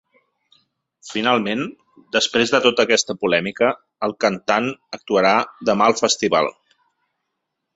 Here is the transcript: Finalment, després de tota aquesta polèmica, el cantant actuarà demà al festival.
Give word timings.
Finalment, 1.09 1.59
després 2.17 2.53
de 2.55 2.61
tota 2.65 2.87
aquesta 2.89 3.15
polèmica, 3.25 3.69
el 4.09 4.17
cantant 4.25 4.71
actuarà 4.99 5.35
demà 5.71 5.91
al 5.91 5.99
festival. 6.07 6.51